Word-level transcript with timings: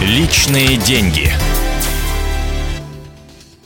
Личные 0.00 0.76
деньги. 0.76 1.37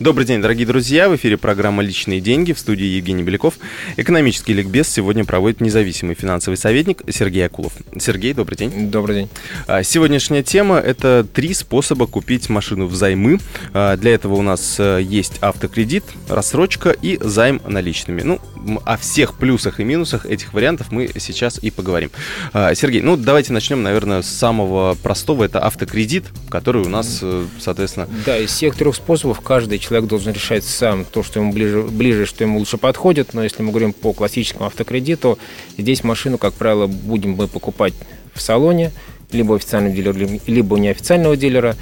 Добрый 0.03 0.27
день, 0.27 0.43
дорогие 0.43 0.67
друзья. 0.67 1.09
В 1.09 1.15
эфире 1.15 1.37
программа 1.37 1.81
«Личные 1.81 2.21
деньги» 2.21 2.53
в 2.53 2.59
студии 2.59 2.87
Евгений 2.87 3.23
Беляков. 3.23 3.55
Экономический 3.97 4.53
ликбез 4.53 4.89
сегодня 4.89 5.25
проводит 5.25 5.61
независимый 5.61 6.17
финансовый 6.17 6.57
советник 6.57 7.03
Сергей 7.09 7.47
Акулов. 7.47 7.73
Сергей, 8.01 8.35
добрый 8.35 8.59
день. 8.59 8.91
Добрый 8.91 9.15
день. 9.15 9.29
А, 9.69 9.85
сегодняшняя 9.85 10.43
тема– 10.43 10.79
это 10.85 11.25
три 11.33 11.55
способа 11.55 12.09
купить 12.09 12.49
машину 12.49 12.89
взаймы. 12.89 13.39
А, 13.73 13.97
для 13.97 14.15
этого 14.15 14.35
у 14.35 14.43
нас 14.43 14.75
э, 14.81 15.01
есть 15.05 15.39
автокредит, 15.41 16.03
рассрочка 16.29 16.91
и 16.91 17.21
займ 17.21 17.63
наличными. 17.65 18.23
Ну, 18.23 18.41
о 18.85 18.97
всех 18.97 19.35
плюсах 19.35 19.79
и 19.79 19.85
минусах 19.85 20.27
этих 20.27 20.53
вариантов 20.53 20.91
мы 20.91 21.11
сейчас 21.19 21.59
и 21.63 21.71
поговорим. 21.71 22.11
А, 22.53 22.75
Сергей, 22.75 23.03
ну 23.03 23.17
давайте 23.17 23.53
начнем, 23.53 23.85
наверное, 23.85 24.23
с 24.23 24.27
самого 24.29 24.97
простого. 25.01 25.45
Это 25.45 25.61
автокредит, 25.61 26.25
который 26.51 26.83
у 26.83 26.89
нас, 26.89 27.21
э, 27.23 27.47
соответственно... 27.61 28.09
Да, 28.27 28.37
из 28.37 28.51
всех 28.51 28.75
трех 28.75 28.97
способов 28.97 29.41
каждый 29.41 29.79
человек 29.79 29.92
человек 29.93 30.09
должен 30.09 30.33
решать 30.33 30.65
сам 30.65 31.05
то, 31.05 31.23
что 31.23 31.41
ему 31.41 31.53
ближе, 31.53 31.83
ближе, 31.83 32.25
что 32.25 32.45
ему 32.45 32.59
лучше 32.59 32.79
подходит. 32.79 33.35
Но 33.35 33.43
если 33.43 33.63
мы 33.63 33.71
говорим 33.71 33.93
по 33.93 34.15
классическому 34.15 34.67
автокредиту, 34.67 35.39
здесь 35.77 36.03
машину, 36.03 36.39
как 36.39 36.55
правило, 36.55 36.87
будем 36.87 37.33
мы 37.33 37.47
покупать 37.47 37.93
в 38.33 38.41
салоне, 38.41 38.91
либо 39.33 39.55
официального 39.55 39.95
дилера, 39.95 40.41
либо 40.47 40.79
неофициального 40.79 41.37
дилера. 41.37 41.77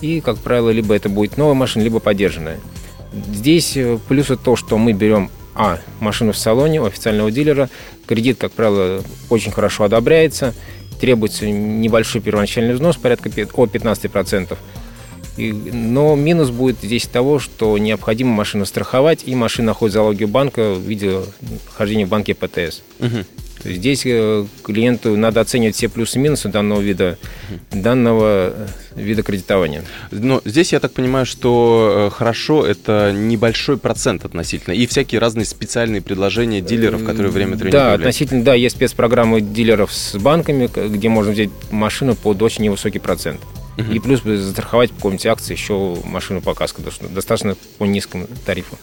И, 0.00 0.22
как 0.22 0.38
правило, 0.38 0.70
либо 0.70 0.94
это 0.94 1.10
будет 1.10 1.36
новая 1.36 1.52
машина, 1.52 1.82
либо 1.82 2.00
поддержанная. 2.00 2.58
Здесь 3.12 3.76
э, 3.76 3.98
плюсы 4.08 4.36
то, 4.36 4.56
что 4.56 4.78
мы 4.78 4.94
берем 4.94 5.30
а. 5.54 5.78
Машину 5.98 6.32
в 6.32 6.38
салоне 6.38 6.80
у 6.80 6.86
официального 6.86 7.30
дилера. 7.30 7.68
Кредит, 8.06 8.38
как 8.38 8.52
правило, 8.52 9.02
очень 9.28 9.52
хорошо 9.52 9.84
одобряется. 9.84 10.54
Требуется 10.98 11.46
небольшой 11.46 12.22
первоначальный 12.22 12.72
взнос, 12.72 12.96
порядка 12.96 13.28
от 13.28 13.34
15%. 13.34 14.56
И, 15.40 15.52
но 15.52 16.16
минус 16.16 16.50
будет 16.50 16.78
здесь 16.82 17.06
того, 17.06 17.38
что 17.38 17.78
необходимо 17.78 18.32
машину 18.32 18.66
страховать, 18.66 19.22
и 19.24 19.34
машина 19.34 19.68
находит 19.68 19.94
залоги 19.94 20.24
банка 20.24 20.74
в 20.74 20.82
виде 20.82 21.20
хождения 21.72 22.04
в 22.04 22.10
банке 22.10 22.34
ПТС. 22.34 22.82
Угу. 22.98 23.24
Здесь 23.64 24.02
э, 24.04 24.46
клиенту 24.62 25.16
надо 25.16 25.40
оценивать 25.40 25.76
все 25.76 25.88
плюсы 25.88 26.18
и 26.18 26.20
минусы 26.20 26.48
данного 26.48 26.80
вида, 26.80 27.18
данного 27.70 28.52
э, 28.54 28.66
вида 28.96 29.22
кредитования. 29.22 29.84
Но 30.10 30.40
здесь 30.44 30.72
я 30.72 30.80
так 30.80 30.92
понимаю, 30.92 31.26
что 31.26 32.08
э, 32.08 32.14
хорошо 32.14 32.64
это 32.66 33.12
небольшой 33.12 33.76
процент 33.76 34.24
относительно 34.24 34.74
и 34.74 34.86
всякие 34.86 35.20
разные 35.20 35.44
специальные 35.44 36.00
предложения 36.00 36.60
дилеров, 36.60 37.04
которые 37.04 37.32
время 37.32 37.54
от 37.54 37.60
времени 37.60 37.72
Да, 37.72 37.94
относительно, 37.94 38.44
да, 38.44 38.54
есть 38.54 38.76
спецпрограммы 38.76 39.40
дилеров 39.40 39.92
с 39.92 40.16
банками, 40.16 40.70
где 40.88 41.08
можно 41.08 41.32
взять 41.32 41.50
машину 41.70 42.14
под 42.14 42.40
очень 42.42 42.64
невысокий 42.64 42.98
процент. 42.98 43.40
И 43.76 43.98
плюс 43.98 44.22
застраховать 44.22 44.90
по 44.90 44.96
какой-нибудь 44.96 45.26
акции 45.26 45.54
еще 45.54 45.96
машину 46.04 46.40
по 46.40 46.54
каско, 46.54 46.82
достаточно 46.82 47.56
по 47.78 47.84
низкому 47.84 48.26
тарифу. 48.44 48.76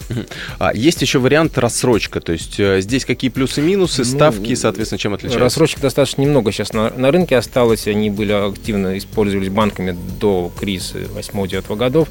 А 0.60 0.74
есть 0.74 1.02
еще 1.02 1.20
вариант 1.20 1.58
рассрочка, 1.58 2.20
то 2.20 2.32
есть 2.32 2.60
э, 2.60 2.82
здесь 2.82 3.06
какие 3.06 3.30
плюсы 3.30 3.62
и 3.62 3.64
минусы, 3.64 4.00
ну, 4.00 4.06
ставки, 4.06 4.56
соответственно, 4.56 5.00
чем 5.00 5.14
отличаются? 5.14 5.40
Рассрочек 5.40 5.82
достаточно 5.82 6.22
немного 6.22 6.52
сейчас 6.52 6.74
на, 6.74 6.90
на 6.90 7.12
рынке 7.12 7.38
осталось, 7.38 7.88
они 7.88 8.10
были 8.10 8.32
активно 8.32 8.98
использовались 8.98 9.50
банками 9.50 9.96
до 10.20 10.52
кризиса 10.58 10.98
8-9 11.00 11.76
годов. 11.76 12.08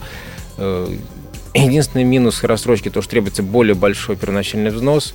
Э, 0.58 0.88
единственный 1.54 2.04
минус 2.04 2.42
рассрочки, 2.44 2.90
то, 2.90 3.02
что 3.02 3.10
требуется 3.10 3.42
более 3.42 3.74
большой 3.74 4.16
первоначальный 4.16 4.70
взнос 4.70 5.14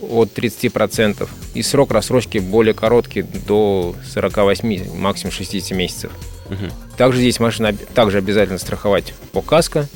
от 0.00 0.36
30%, 0.36 1.28
и 1.54 1.62
срок 1.62 1.92
рассрочки 1.92 2.38
более 2.38 2.74
короткий, 2.74 3.22
до 3.22 3.94
48, 4.12 4.94
максимум 4.96 5.32
60 5.32 5.76
месяцев. 5.76 6.12
Угу. 6.46 6.96
Также 6.96 7.20
здесь 7.20 7.40
машина 7.40 7.74
также 7.94 8.18
обязательно 8.18 8.58
страховать 8.58 9.14
по 9.32 9.42
каско 9.42 9.86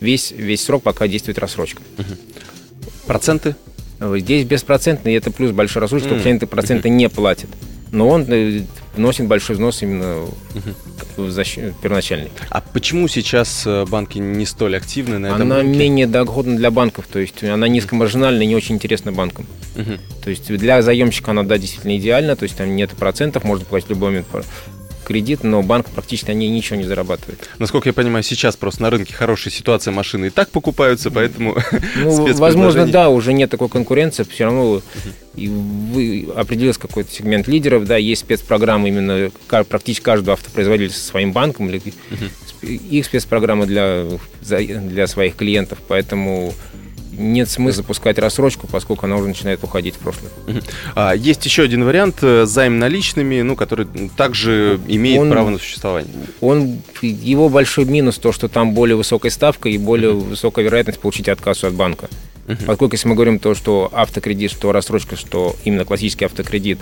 весь, 0.00 0.32
весь 0.32 0.64
срок, 0.64 0.82
пока 0.82 1.08
действует 1.08 1.38
рассрочка. 1.38 1.82
Угу. 1.98 2.14
Проценты? 3.06 3.56
Здесь 4.00 4.44
беспроцентный, 4.44 5.14
это 5.14 5.30
плюс 5.30 5.50
большой 5.50 5.82
рассрочка, 5.82 6.10
mm. 6.10 6.22
клиенты 6.22 6.46
проценты 6.46 6.88
не 6.88 7.08
платят. 7.08 7.50
Но 7.90 8.08
он 8.08 8.24
э, 8.28 8.62
вносит 8.94 9.26
большой 9.26 9.56
взнос 9.56 9.82
именно 9.82 10.24
в 11.16 11.30
защ... 11.30 11.58
первоначальный. 11.82 12.30
А 12.50 12.60
почему 12.78 13.08
сейчас 13.08 13.64
э, 13.66 13.86
банки 13.86 14.18
не 14.18 14.46
столь 14.46 14.76
активны 14.76 15.18
на 15.18 15.26
этом 15.26 15.42
Она 15.42 15.56
рынке? 15.56 15.76
менее 15.76 16.06
доходна 16.06 16.56
для 16.56 16.70
банков, 16.70 17.06
то 17.12 17.18
есть 17.18 17.42
она 17.42 17.66
низкомаржинальная 17.66 18.44
и 18.44 18.46
не 18.46 18.54
очень 18.54 18.76
интересна 18.76 19.10
банкам. 19.10 19.46
Угу. 19.74 19.98
То 20.22 20.30
есть 20.30 20.46
для 20.46 20.80
заемщика 20.80 21.32
она, 21.32 21.42
да, 21.42 21.58
действительно 21.58 21.96
идеальна, 21.96 22.36
то 22.36 22.44
есть 22.44 22.56
там 22.56 22.76
нет 22.76 22.90
процентов, 22.90 23.42
можно 23.42 23.64
платить 23.64 23.88
в 23.88 23.90
любой 23.90 24.10
момент 24.10 24.26
кредит, 25.04 25.42
но 25.42 25.60
банк 25.62 25.86
практически 25.86 26.30
они 26.30 26.48
ничего 26.48 26.76
не 26.76 26.84
зарабатывает. 26.84 27.48
Насколько 27.58 27.88
я 27.88 27.92
понимаю, 27.94 28.22
сейчас 28.22 28.56
просто 28.56 28.82
на 28.82 28.90
рынке 28.90 29.12
хорошая 29.12 29.52
ситуация, 29.52 29.90
машины 29.90 30.26
и 30.26 30.30
так 30.30 30.50
покупаются, 30.50 31.10
поэтому 31.10 31.56
ну, 31.96 32.32
Возможно, 32.34 32.86
да, 32.86 33.08
уже 33.08 33.32
нет 33.32 33.50
такой 33.50 33.68
конкуренции, 33.68 34.22
все 34.22 34.44
равно 34.44 34.82
и 35.38 35.48
вы 35.48 36.28
определился 36.34 36.80
какой-то 36.80 37.12
сегмент 37.12 37.48
лидеров, 37.48 37.86
да, 37.86 37.96
есть 37.96 38.22
спецпрограммы 38.22 38.88
именно 38.88 39.30
практически 39.68 40.04
каждого 40.04 40.34
автопроизводителя 40.34 40.94
со 40.94 41.04
своим 41.04 41.32
банком, 41.32 41.68
или 41.68 41.80
их 42.62 43.04
спецпрограммы 43.04 43.66
для, 43.66 44.06
для 44.42 45.06
своих 45.06 45.36
клиентов, 45.36 45.78
поэтому 45.86 46.52
нет 47.18 47.48
смысла 47.48 47.82
запускать 47.82 48.18
рассрочку, 48.18 48.66
поскольку 48.66 49.06
она 49.06 49.16
уже 49.16 49.28
начинает 49.28 49.62
уходить 49.62 49.96
в 49.96 49.98
прошлое. 49.98 50.30
А, 50.94 51.14
есть 51.14 51.44
еще 51.44 51.62
один 51.62 51.84
вариант 51.84 52.18
э, 52.22 52.46
займ 52.46 52.78
наличными, 52.78 53.42
ну, 53.42 53.56
который 53.56 53.86
также 54.16 54.80
имеет 54.86 55.20
он, 55.20 55.30
право 55.30 55.50
на 55.50 55.58
существование. 55.58 56.12
Он, 56.40 56.80
его 57.02 57.48
большой 57.48 57.84
минус 57.84 58.18
то, 58.18 58.32
что 58.32 58.48
там 58.48 58.72
более 58.72 58.96
высокая 58.96 59.30
ставка 59.30 59.68
и 59.68 59.78
более 59.78 60.12
высокая 60.12 60.64
вероятность 60.64 61.00
получить 61.00 61.28
отказ 61.28 61.64
от 61.64 61.74
банка. 61.74 62.08
Uh-huh. 62.48 62.64
Поскольку 62.64 62.94
если 62.94 63.08
мы 63.08 63.14
говорим 63.14 63.38
то, 63.38 63.54
что 63.54 63.90
автокредит, 63.92 64.50
что 64.50 64.72
рассрочка, 64.72 65.16
что 65.16 65.54
именно 65.64 65.84
классический 65.84 66.24
автокредит, 66.24 66.78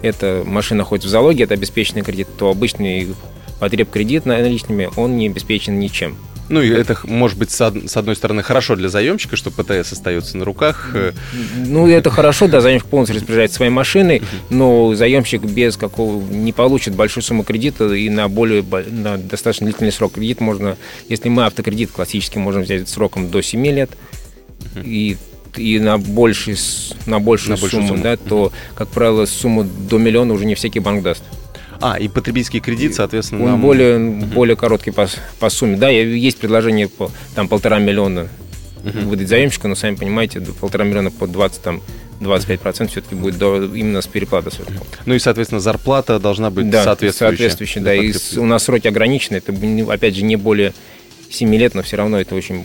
это 0.00 0.42
машина 0.46 0.78
находится 0.78 1.08
в 1.08 1.10
залоге, 1.10 1.44
это 1.44 1.54
обеспеченный 1.54 2.02
кредит, 2.02 2.28
то 2.38 2.48
обычный 2.48 3.14
потреб 3.60 3.90
кредит 3.90 4.24
наличными, 4.24 4.88
он 4.96 5.16
не 5.16 5.26
обеспечен 5.28 5.78
ничем. 5.78 6.16
Ну, 6.50 6.60
и 6.60 6.68
это 6.68 6.98
может 7.04 7.38
быть, 7.38 7.52
с 7.52 7.60
одной 7.60 8.16
стороны, 8.16 8.42
хорошо 8.42 8.74
для 8.74 8.88
заемщика, 8.88 9.36
что 9.36 9.52
ПТС 9.52 9.92
остается 9.92 10.36
на 10.36 10.44
руках. 10.44 10.90
Э. 10.94 11.12
Ну, 11.64 11.86
это 11.86 12.10
хорошо, 12.10 12.48
да, 12.48 12.60
заемщик 12.60 12.88
полностью 12.88 13.16
распоряжается 13.16 13.58
своей 13.58 13.70
машиной, 13.70 14.20
но 14.50 14.92
заемщик 14.96 15.42
без 15.42 15.76
какого 15.76 16.20
не 16.20 16.52
получит 16.52 16.96
большую 16.96 17.22
сумму 17.22 17.44
кредита 17.44 17.92
и 17.94 18.08
на 18.08 18.28
более 18.28 18.64
на 18.64 19.16
достаточно 19.16 19.66
длительный 19.66 19.92
срок 19.92 20.14
кредит 20.14 20.40
можно, 20.40 20.76
если 21.08 21.28
мы 21.28 21.46
автокредит 21.46 21.92
классический 21.92 22.40
можем 22.40 22.62
взять 22.62 22.88
сроком 22.88 23.30
до 23.30 23.42
7 23.42 23.64
лет, 23.68 23.90
и 24.82 25.16
и 25.56 25.80
на, 25.80 25.98
больший, 25.98 26.56
на 27.06 27.18
большую, 27.18 27.56
на 27.56 27.60
большую 27.60 27.82
сумму, 27.82 27.88
сумму, 27.88 28.02
да, 28.04 28.16
то, 28.16 28.52
как 28.76 28.86
правило, 28.86 29.26
сумму 29.26 29.64
до 29.64 29.98
миллиона 29.98 30.32
уже 30.32 30.46
не 30.46 30.54
всякий 30.54 30.78
банк 30.78 31.02
даст. 31.02 31.24
А, 31.80 31.98
и 31.98 32.08
потребительский 32.08 32.60
кредит, 32.60 32.94
соответственно, 32.94 33.44
Он 33.44 33.50
нам... 33.50 33.60
более, 33.60 33.96
uh-huh. 33.96 34.34
более 34.34 34.54
короткий 34.54 34.90
по, 34.90 35.08
по 35.38 35.48
сумме. 35.48 35.76
Да, 35.76 35.88
есть 35.88 36.38
предложение 36.38 36.88
по 36.88 37.10
там 37.34 37.48
полтора 37.48 37.78
миллиона 37.78 38.28
uh-huh. 38.84 39.06
выдать 39.06 39.28
заемщику, 39.28 39.66
но 39.66 39.74
сами 39.74 39.96
понимаете, 39.96 40.40
полтора 40.40 40.84
миллиона 40.84 41.10
по 41.10 41.26
20 41.26 41.62
там 41.62 41.82
25% 42.20 42.88
все-таки 42.88 43.14
будет 43.14 43.38
до, 43.38 43.64
именно 43.64 44.02
с 44.02 44.06
переплаты 44.06 44.50
сверху. 44.50 44.84
Ну 45.06 45.14
и, 45.14 45.18
соответственно, 45.18 45.60
зарплата 45.60 46.18
должна 46.18 46.50
быть 46.50 46.68
да, 46.68 46.84
соответствующая. 46.84 47.30
соответствующая, 47.30 47.80
да. 47.80 47.94
И 47.94 48.12
у 48.38 48.44
нас 48.44 48.64
сроки 48.64 48.86
ограничены, 48.86 49.36
это, 49.36 49.54
опять 49.90 50.16
же, 50.16 50.22
не 50.22 50.36
более 50.36 50.74
7 51.30 51.54
лет, 51.54 51.74
но 51.74 51.82
все 51.82 51.96
равно 51.96 52.20
это 52.20 52.34
очень. 52.34 52.62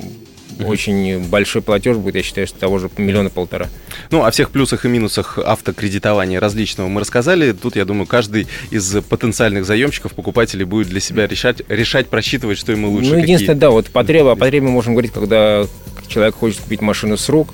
очень 0.65 1.27
большой 1.27 1.61
платеж 1.61 1.97
будет, 1.97 2.15
я 2.15 2.23
считаю, 2.23 2.47
что 2.47 2.59
того 2.59 2.79
же 2.79 2.89
миллиона 2.97 3.29
полтора. 3.29 3.69
Ну, 4.11 4.23
о 4.23 4.31
всех 4.31 4.51
плюсах 4.51 4.85
и 4.85 4.87
минусах 4.87 5.37
автокредитования 5.37 6.39
различного 6.39 6.87
мы 6.87 7.01
рассказали. 7.01 7.51
Тут, 7.51 7.75
я 7.75 7.85
думаю, 7.85 8.05
каждый 8.05 8.47
из 8.71 8.95
потенциальных 9.09 9.65
заемщиков, 9.65 10.13
покупателей 10.13 10.65
будет 10.65 10.87
для 10.87 10.99
себя 10.99 11.27
решать, 11.27 11.61
решать 11.69 12.07
просчитывать, 12.07 12.57
что 12.57 12.71
ему 12.71 12.89
лучше. 12.89 13.11
Ну, 13.11 13.17
единственное, 13.17 13.55
да, 13.55 13.69
вот 13.69 13.89
потреба, 13.89 14.31
о 14.31 14.35
потребе 14.35 14.65
мы 14.65 14.71
можем 14.71 14.93
говорить, 14.93 15.11
когда 15.11 15.65
человек 16.07 16.35
хочет 16.35 16.59
купить 16.61 16.81
машину 16.81 17.17
с 17.17 17.27
рук, 17.29 17.49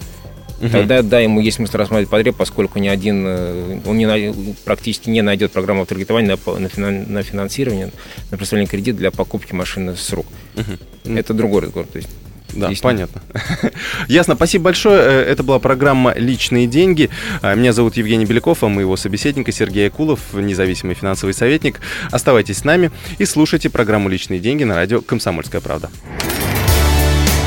Угу. 0.62 0.70
Тогда, 0.70 1.02
да, 1.02 1.20
ему 1.20 1.42
есть 1.42 1.58
смысл 1.58 1.78
рассматривать 1.78 2.10
потреб, 2.10 2.36
поскольку 2.36 2.78
ни 2.78 2.88
один, 2.88 3.24
э, 3.26 3.80
он 3.84 3.98
не, 3.98 4.34
практически 4.64 5.10
не 5.10 5.24
найдет 5.24 5.52
программу 5.52 5.82
автокредитования 5.82 6.38
на, 6.46 6.70
на, 6.78 6.92
на 6.92 7.24
финансирование, 7.24 7.92
на 8.30 8.38
представление 8.38 8.70
кредита 8.70 9.00
для 9.00 9.10
покупки 9.10 9.54
машины 9.54 9.96
с 9.96 10.14
рук. 10.14 10.28
Угу. 10.56 11.16
Это 11.16 11.34
другой 11.34 11.64
разговор. 11.64 11.88
То 11.92 11.98
есть 11.98 12.10
да, 12.54 12.68
Здесь 12.68 12.82
понятно. 12.82 13.22
Ясно, 14.08 14.36
спасибо 14.36 14.66
большое. 14.66 15.02
Э, 15.02 15.22
это 15.24 15.44
была 15.44 15.60
программа 15.60 16.14
«Личные 16.14 16.68
деньги». 16.68 17.10
А, 17.42 17.56
меня 17.56 17.74
зовут 17.74 17.98
Евгений 17.98 18.26
Беляков, 18.26 18.64
а 18.64 18.68
моего 18.68 18.98
собеседника 18.98 19.52
Сергей 19.52 19.88
Акулов, 19.88 20.20
независимый 20.34 20.96
финансовый 20.96 21.34
советник. 21.34 21.80
Оставайтесь 22.12 22.60
с 22.60 22.64
нами 22.64 22.92
и 23.18 23.26
слушайте 23.26 23.70
программу 23.70 24.10
«Личные 24.10 24.40
деньги» 24.40 24.64
на 24.64 24.76
радио 24.76 25.02
«Комсомольская 25.02 25.62
правда». 25.62 25.90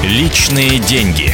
«Личные 0.02 0.78
деньги». 0.80 1.32